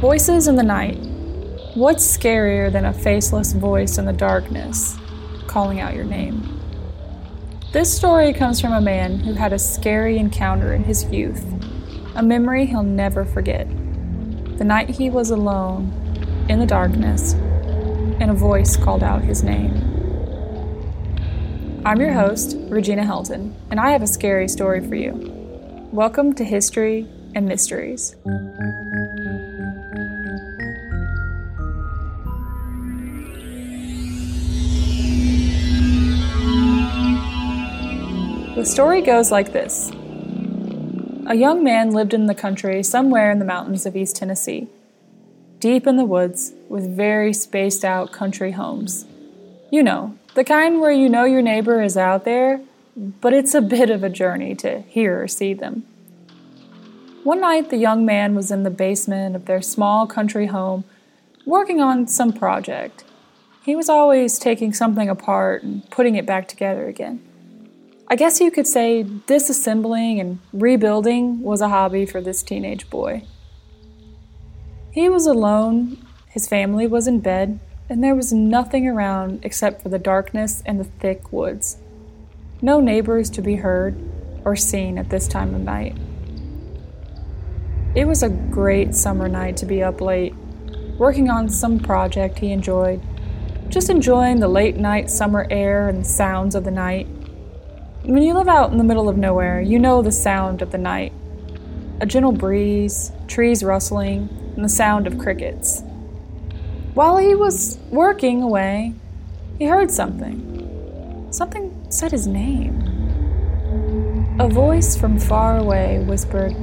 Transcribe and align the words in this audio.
Voices 0.00 0.48
in 0.48 0.56
the 0.56 0.62
night. 0.62 0.96
What's 1.74 2.16
scarier 2.16 2.72
than 2.72 2.86
a 2.86 2.92
faceless 2.92 3.52
voice 3.52 3.98
in 3.98 4.06
the 4.06 4.14
darkness 4.14 4.96
calling 5.46 5.78
out 5.78 5.94
your 5.94 6.06
name? 6.06 6.58
This 7.74 7.94
story 7.94 8.32
comes 8.32 8.62
from 8.62 8.72
a 8.72 8.80
man 8.80 9.18
who 9.18 9.34
had 9.34 9.52
a 9.52 9.58
scary 9.58 10.16
encounter 10.16 10.72
in 10.72 10.84
his 10.84 11.04
youth, 11.10 11.44
a 12.14 12.22
memory 12.22 12.64
he'll 12.64 12.82
never 12.82 13.26
forget. 13.26 13.68
The 14.56 14.64
night 14.64 14.88
he 14.88 15.10
was 15.10 15.32
alone, 15.32 15.92
in 16.48 16.60
the 16.60 16.66
darkness, 16.66 17.34
and 17.34 18.30
a 18.30 18.34
voice 18.34 18.78
called 18.78 19.02
out 19.02 19.20
his 19.20 19.42
name. 19.42 19.74
I'm 21.84 22.00
your 22.00 22.14
host, 22.14 22.56
Regina 22.70 23.02
Helton, 23.02 23.52
and 23.70 23.78
I 23.78 23.90
have 23.90 24.00
a 24.00 24.06
scary 24.06 24.48
story 24.48 24.80
for 24.80 24.94
you. 24.94 25.12
Welcome 25.92 26.32
to 26.36 26.44
History 26.44 27.06
and 27.34 27.46
Mysteries. 27.46 28.16
The 38.60 38.66
story 38.66 39.00
goes 39.00 39.30
like 39.30 39.54
this 39.54 39.90
A 41.26 41.34
young 41.34 41.64
man 41.64 41.92
lived 41.92 42.12
in 42.12 42.26
the 42.26 42.34
country 42.34 42.82
somewhere 42.82 43.30
in 43.30 43.38
the 43.38 43.46
mountains 43.46 43.86
of 43.86 43.96
East 43.96 44.16
Tennessee, 44.16 44.68
deep 45.60 45.86
in 45.86 45.96
the 45.96 46.04
woods 46.04 46.52
with 46.68 46.94
very 46.94 47.32
spaced 47.32 47.86
out 47.86 48.12
country 48.12 48.50
homes. 48.50 49.06
You 49.70 49.82
know, 49.82 50.14
the 50.34 50.44
kind 50.44 50.78
where 50.78 50.92
you 50.92 51.08
know 51.08 51.24
your 51.24 51.40
neighbor 51.40 51.80
is 51.80 51.96
out 51.96 52.26
there, 52.26 52.60
but 52.94 53.32
it's 53.32 53.54
a 53.54 53.62
bit 53.62 53.88
of 53.88 54.04
a 54.04 54.10
journey 54.10 54.54
to 54.56 54.80
hear 54.80 55.22
or 55.22 55.26
see 55.26 55.54
them. 55.54 55.86
One 57.24 57.40
night, 57.40 57.70
the 57.70 57.78
young 57.78 58.04
man 58.04 58.34
was 58.34 58.50
in 58.50 58.64
the 58.64 58.68
basement 58.68 59.36
of 59.36 59.46
their 59.46 59.62
small 59.62 60.06
country 60.06 60.48
home 60.48 60.84
working 61.46 61.80
on 61.80 62.06
some 62.06 62.34
project. 62.34 63.04
He 63.64 63.74
was 63.74 63.88
always 63.88 64.38
taking 64.38 64.74
something 64.74 65.08
apart 65.08 65.62
and 65.62 65.88
putting 65.88 66.16
it 66.16 66.26
back 66.26 66.46
together 66.46 66.88
again. 66.88 67.22
I 68.12 68.16
guess 68.16 68.40
you 68.40 68.50
could 68.50 68.66
say 68.66 69.04
disassembling 69.04 70.20
and 70.20 70.40
rebuilding 70.52 71.42
was 71.42 71.60
a 71.60 71.68
hobby 71.68 72.06
for 72.06 72.20
this 72.20 72.42
teenage 72.42 72.90
boy. 72.90 73.22
He 74.90 75.08
was 75.08 75.28
alone, 75.28 76.04
his 76.26 76.48
family 76.48 76.88
was 76.88 77.06
in 77.06 77.20
bed, 77.20 77.60
and 77.88 78.02
there 78.02 78.16
was 78.16 78.32
nothing 78.32 78.88
around 78.88 79.44
except 79.44 79.80
for 79.80 79.90
the 79.90 79.98
darkness 80.00 80.60
and 80.66 80.80
the 80.80 80.90
thick 80.98 81.32
woods. 81.32 81.76
No 82.60 82.80
neighbors 82.80 83.30
to 83.30 83.42
be 83.42 83.54
heard 83.54 83.96
or 84.44 84.56
seen 84.56 84.98
at 84.98 85.10
this 85.10 85.28
time 85.28 85.54
of 85.54 85.60
night. 85.60 85.96
It 87.94 88.08
was 88.08 88.24
a 88.24 88.28
great 88.28 88.96
summer 88.96 89.28
night 89.28 89.56
to 89.58 89.66
be 89.66 89.84
up 89.84 90.00
late, 90.00 90.34
working 90.98 91.30
on 91.30 91.48
some 91.48 91.78
project 91.78 92.40
he 92.40 92.50
enjoyed, 92.50 93.00
just 93.68 93.88
enjoying 93.88 94.40
the 94.40 94.48
late 94.48 94.76
night 94.76 95.12
summer 95.12 95.46
air 95.48 95.88
and 95.88 96.04
sounds 96.04 96.56
of 96.56 96.64
the 96.64 96.72
night. 96.72 97.06
When 98.10 98.24
you 98.24 98.34
live 98.34 98.48
out 98.48 98.72
in 98.72 98.78
the 98.78 98.82
middle 98.82 99.08
of 99.08 99.16
nowhere, 99.16 99.60
you 99.60 99.78
know 99.78 100.02
the 100.02 100.10
sound 100.10 100.62
of 100.62 100.72
the 100.72 100.78
night 100.78 101.12
a 102.00 102.06
gentle 102.06 102.32
breeze, 102.32 103.12
trees 103.28 103.62
rustling, 103.62 104.28
and 104.56 104.64
the 104.64 104.68
sound 104.68 105.06
of 105.06 105.16
crickets. 105.16 105.84
While 106.94 107.18
he 107.18 107.36
was 107.36 107.78
working 107.92 108.42
away, 108.42 108.94
he 109.60 109.66
heard 109.66 109.92
something. 109.92 111.28
Something 111.30 111.86
said 111.88 112.10
his 112.10 112.26
name. 112.26 112.80
A 114.40 114.48
voice 114.48 114.96
from 114.96 115.16
far 115.16 115.58
away 115.58 116.00
whispered, 116.00 116.56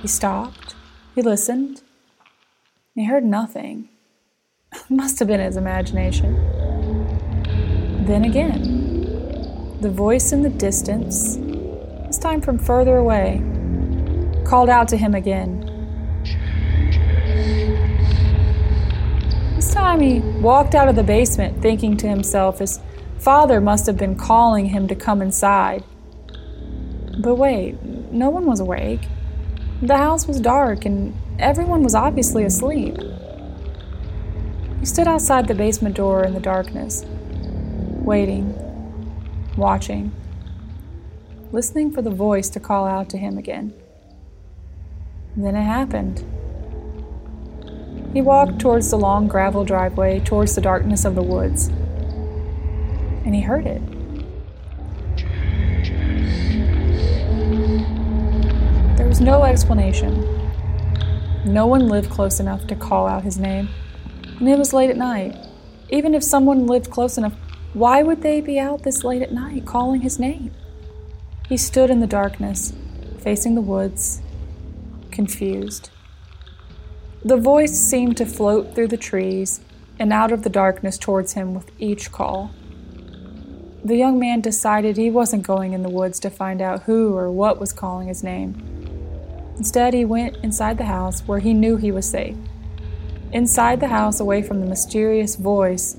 He 0.00 0.08
stopped, 0.08 0.74
he 1.14 1.20
listened, 1.20 1.82
he 2.94 3.04
heard 3.04 3.24
nothing. 3.26 3.90
Must 4.90 5.18
have 5.18 5.28
been 5.28 5.40
his 5.40 5.56
imagination. 5.56 6.34
Then 8.04 8.24
again, 8.24 9.78
the 9.80 9.88
voice 9.88 10.30
in 10.30 10.42
the 10.42 10.50
distance, 10.50 11.36
this 12.06 12.18
time 12.18 12.42
from 12.42 12.58
further 12.58 12.98
away, 12.98 13.42
called 14.44 14.68
out 14.68 14.88
to 14.88 14.98
him 14.98 15.14
again. 15.14 15.60
This 19.56 19.72
time 19.72 20.00
he 20.00 20.20
walked 20.20 20.74
out 20.74 20.88
of 20.88 20.96
the 20.96 21.02
basement, 21.02 21.62
thinking 21.62 21.96
to 21.96 22.06
himself 22.06 22.58
his 22.58 22.78
father 23.18 23.62
must 23.62 23.86
have 23.86 23.96
been 23.96 24.16
calling 24.16 24.66
him 24.66 24.86
to 24.88 24.94
come 24.94 25.22
inside. 25.22 25.82
But 27.20 27.36
wait, 27.36 27.82
no 27.82 28.28
one 28.28 28.44
was 28.44 28.60
awake. 28.60 29.08
The 29.80 29.96
house 29.96 30.28
was 30.28 30.40
dark 30.40 30.84
and 30.84 31.16
everyone 31.38 31.82
was 31.82 31.94
obviously 31.94 32.44
asleep. 32.44 32.98
He 34.84 34.88
stood 34.88 35.08
outside 35.08 35.48
the 35.48 35.54
basement 35.54 35.96
door 35.96 36.24
in 36.24 36.34
the 36.34 36.40
darkness, 36.40 37.06
waiting, 38.04 38.54
watching, 39.56 40.12
listening 41.52 41.90
for 41.90 42.02
the 42.02 42.10
voice 42.10 42.50
to 42.50 42.60
call 42.60 42.84
out 42.84 43.08
to 43.08 43.16
him 43.16 43.38
again. 43.38 43.72
Then 45.38 45.56
it 45.56 45.62
happened. 45.62 46.18
He 48.12 48.20
walked 48.20 48.58
towards 48.58 48.90
the 48.90 48.98
long 48.98 49.26
gravel 49.26 49.64
driveway, 49.64 50.20
towards 50.20 50.54
the 50.54 50.60
darkness 50.60 51.06
of 51.06 51.14
the 51.14 51.22
woods, 51.22 51.68
and 53.24 53.34
he 53.34 53.40
heard 53.40 53.66
it. 53.66 53.80
There 58.98 59.08
was 59.08 59.22
no 59.22 59.44
explanation. 59.44 60.12
No 61.46 61.66
one 61.66 61.88
lived 61.88 62.10
close 62.10 62.38
enough 62.38 62.66
to 62.66 62.76
call 62.76 63.06
out 63.06 63.22
his 63.22 63.38
name 63.38 63.70
and 64.38 64.48
it 64.48 64.58
was 64.58 64.72
late 64.72 64.90
at 64.90 64.96
night. 64.96 65.36
Even 65.90 66.14
if 66.14 66.22
someone 66.22 66.66
lived 66.66 66.90
close 66.90 67.16
enough, 67.18 67.34
why 67.72 68.02
would 68.02 68.22
they 68.22 68.40
be 68.40 68.58
out 68.58 68.82
this 68.82 69.04
late 69.04 69.22
at 69.22 69.32
night 69.32 69.66
calling 69.66 70.00
his 70.00 70.18
name? 70.18 70.52
He 71.48 71.56
stood 71.56 71.90
in 71.90 72.00
the 72.00 72.06
darkness, 72.06 72.72
facing 73.18 73.54
the 73.54 73.60
woods, 73.60 74.22
confused. 75.10 75.90
The 77.24 77.36
voice 77.36 77.78
seemed 77.78 78.16
to 78.18 78.26
float 78.26 78.74
through 78.74 78.88
the 78.88 78.96
trees 78.96 79.60
and 79.98 80.12
out 80.12 80.32
of 80.32 80.42
the 80.42 80.50
darkness 80.50 80.98
towards 80.98 81.34
him 81.34 81.54
with 81.54 81.70
each 81.78 82.10
call. 82.10 82.50
The 83.84 83.96
young 83.96 84.18
man 84.18 84.40
decided 84.40 84.96
he 84.96 85.10
wasn't 85.10 85.42
going 85.42 85.74
in 85.74 85.82
the 85.82 85.90
woods 85.90 86.18
to 86.20 86.30
find 86.30 86.60
out 86.62 86.84
who 86.84 87.16
or 87.16 87.30
what 87.30 87.60
was 87.60 87.72
calling 87.72 88.08
his 88.08 88.24
name. 88.24 88.54
Instead, 89.56 89.94
he 89.94 90.04
went 90.04 90.38
inside 90.38 90.78
the 90.78 90.84
house 90.84 91.20
where 91.20 91.38
he 91.38 91.54
knew 91.54 91.76
he 91.76 91.92
was 91.92 92.08
safe 92.08 92.36
inside 93.34 93.80
the 93.80 93.88
house 93.88 94.20
away 94.20 94.40
from 94.40 94.60
the 94.60 94.66
mysterious 94.66 95.34
voice 95.34 95.96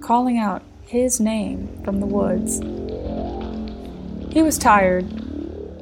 calling 0.00 0.38
out 0.38 0.62
his 0.86 1.20
name 1.20 1.82
from 1.84 2.00
the 2.00 2.06
woods. 2.06 2.60
He 4.32 4.42
was 4.42 4.58
tired. 4.58 5.06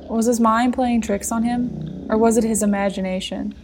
Was 0.09 0.27
his 0.27 0.41
mind 0.41 0.75
playing 0.75 1.01
tricks 1.01 1.33
on 1.33 1.45
him, 1.45 2.07
or 2.11 2.19
was 2.19 2.37
it 2.37 2.45
his 2.45 2.63
imagination? 2.63 3.55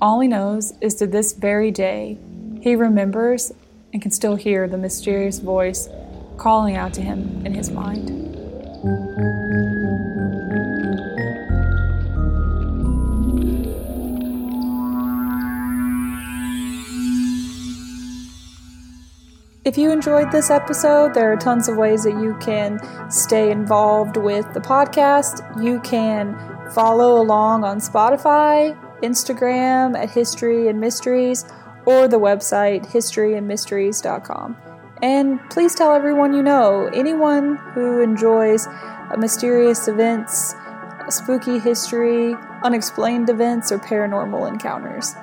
All 0.00 0.20
he 0.20 0.28
knows 0.28 0.72
is 0.80 0.94
to 0.96 1.06
this 1.06 1.32
very 1.32 1.70
day, 1.70 2.16
he 2.60 2.74
remembers 2.74 3.52
and 3.92 4.00
can 4.00 4.10
still 4.10 4.36
hear 4.36 4.68
the 4.68 4.78
mysterious 4.78 5.38
voice 5.38 5.88
calling 6.36 6.76
out 6.76 6.94
to 6.94 7.02
him 7.02 7.44
in 7.44 7.54
his 7.54 7.70
mind. 7.70 8.10
If 19.68 19.76
you 19.76 19.92
enjoyed 19.92 20.32
this 20.32 20.48
episode, 20.48 21.12
there 21.12 21.30
are 21.30 21.36
tons 21.36 21.68
of 21.68 21.76
ways 21.76 22.04
that 22.04 22.18
you 22.22 22.38
can 22.40 22.80
stay 23.10 23.50
involved 23.50 24.16
with 24.16 24.50
the 24.54 24.60
podcast. 24.60 25.42
You 25.62 25.78
can 25.80 26.38
follow 26.72 27.20
along 27.20 27.64
on 27.64 27.76
Spotify, 27.76 28.74
Instagram 29.02 29.94
at 29.94 30.08
History 30.08 30.68
and 30.68 30.80
Mysteries, 30.80 31.44
or 31.84 32.08
the 32.08 32.18
website 32.18 32.86
historyandmysteries.com. 32.86 34.56
And 35.02 35.38
please 35.50 35.74
tell 35.74 35.92
everyone 35.92 36.32
you 36.32 36.42
know, 36.42 36.88
anyone 36.94 37.56
who 37.74 38.00
enjoys 38.00 38.66
mysterious 39.18 39.86
events, 39.86 40.54
spooky 41.10 41.58
history, 41.58 42.34
unexplained 42.62 43.28
events, 43.28 43.70
or 43.70 43.78
paranormal 43.78 44.48
encounters. 44.48 45.14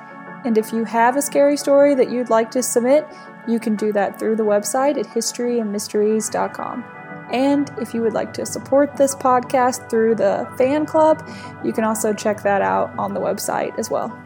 And 0.44 0.58
if 0.58 0.72
you 0.72 0.84
have 0.84 1.16
a 1.16 1.22
scary 1.22 1.56
story 1.56 1.94
that 1.94 2.10
you'd 2.10 2.30
like 2.30 2.50
to 2.52 2.62
submit, 2.62 3.06
you 3.48 3.58
can 3.58 3.76
do 3.76 3.92
that 3.92 4.18
through 4.18 4.36
the 4.36 4.44
website 4.44 4.98
at 4.98 5.06
historyandmysteries.com. 5.06 6.84
And 7.32 7.70
if 7.80 7.92
you 7.92 8.02
would 8.02 8.12
like 8.12 8.32
to 8.34 8.46
support 8.46 8.96
this 8.96 9.14
podcast 9.14 9.90
through 9.90 10.14
the 10.16 10.48
fan 10.56 10.86
club, 10.86 11.28
you 11.64 11.72
can 11.72 11.84
also 11.84 12.12
check 12.12 12.42
that 12.42 12.62
out 12.62 12.96
on 12.98 13.14
the 13.14 13.20
website 13.20 13.76
as 13.78 13.90
well. 13.90 14.16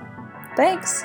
Thanks! 0.57 1.05